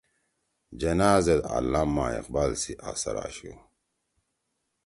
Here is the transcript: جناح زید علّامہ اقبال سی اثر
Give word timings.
جناح 0.79 1.17
زید 1.25 1.41
علّامہ 1.55 2.05
اقبال 2.19 2.51
سی 2.61 2.73
اثر 2.89 3.15